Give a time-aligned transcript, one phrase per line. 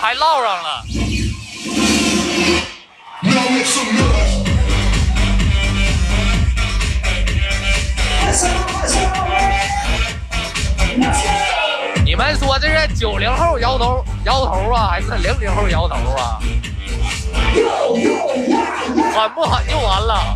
[0.00, 0.82] 还唠上了。
[12.04, 16.38] 你们说这是九零后摇头摇头啊还是零零后摇头啊？
[19.14, 20.35] 狠不狠就完了。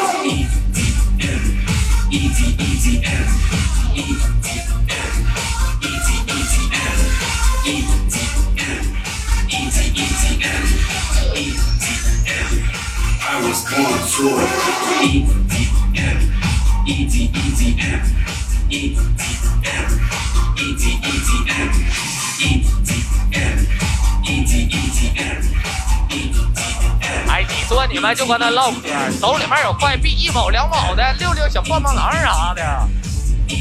[27.27, 28.79] 哎，你说你们就跟他唠嗑，
[29.19, 32.61] 手里面有快币，一毛两毛的，溜溜小棒棒糖啥的，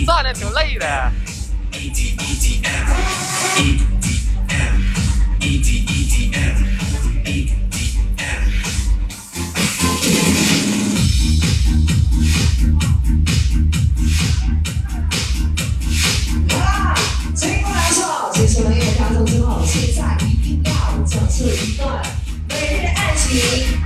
[0.06, 1.10] 站的挺累的。
[23.30, 23.79] see.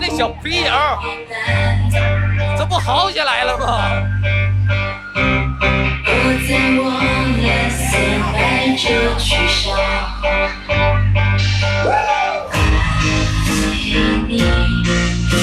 [0.00, 0.72] 那小皮友，
[2.56, 3.90] 这不好起来了吗？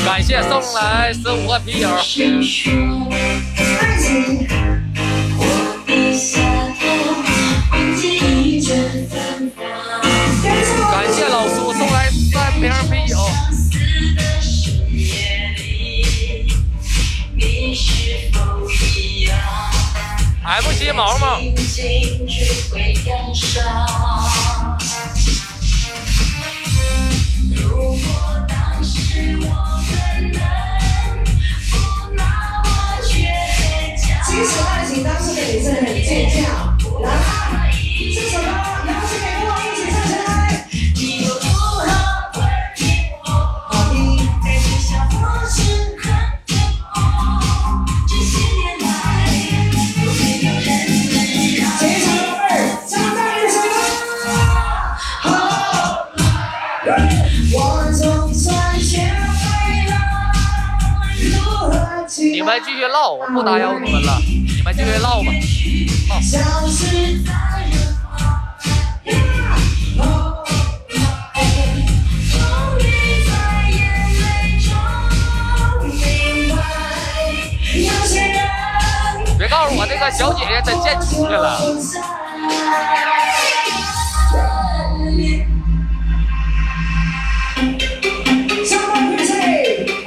[0.06, 1.90] 感谢送来十五个皮友。
[20.56, 21.38] 还不接毛毛？
[62.60, 65.32] 继续唠，我不打扰你们了，你们继续唠吧。
[69.98, 70.44] 唠。
[79.38, 81.60] 别告诉我那个小姐姐在建群去了。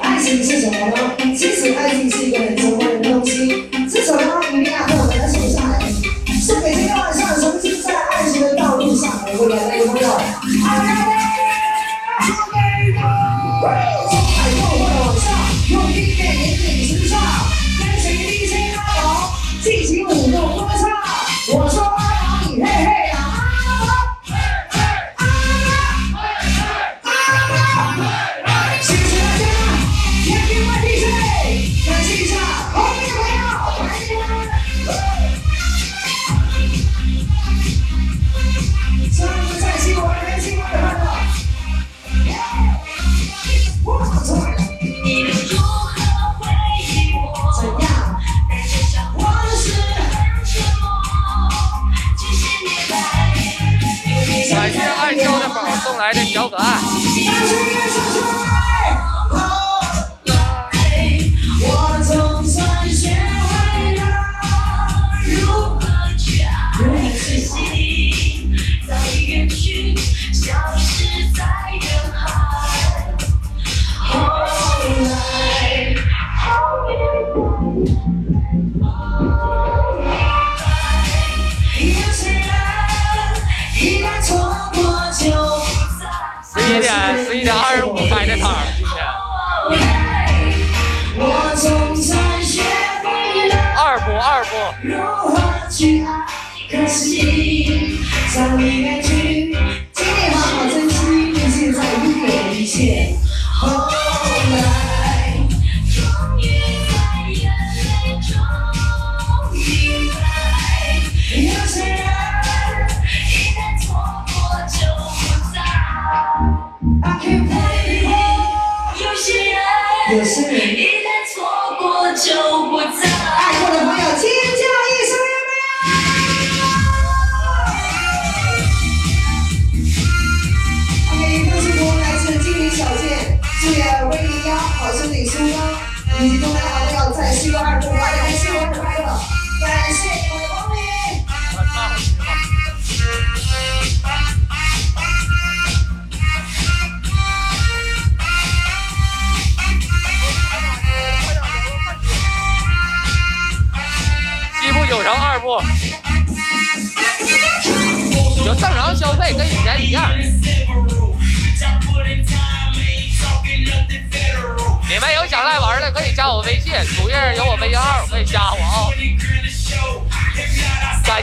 [0.00, 0.96] 爱情是什么吗？
[1.36, 2.07] 其实爱情。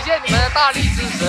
[0.05, 1.25] 谢谢你们的大力支持。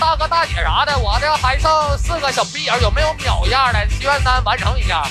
[0.00, 3.88] 大哥大姐啥的我这还剩四个小啤酒有没有秒一下的？
[3.90, 5.02] 心愿单完成一下。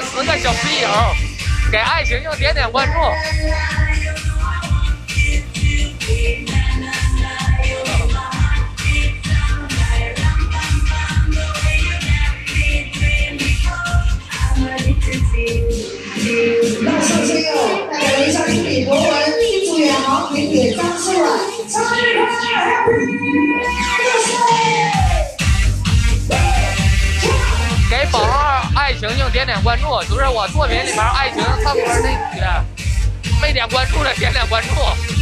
[0.00, 0.88] 十个小屁友，
[1.70, 2.92] 给爱情又点点关注。
[16.98, 17.16] 上，
[17.90, 19.00] 感谢一下助理文、王
[20.32, 20.80] 婷、张，
[29.36, 32.64] 点点关注就是我作品里面爱情唱歌那女的
[33.38, 35.15] 没点关注的点点关注。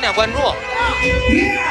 [0.00, 1.69] 点点关注。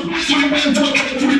[0.00, 1.39] Swing and dunk, swing and dunk.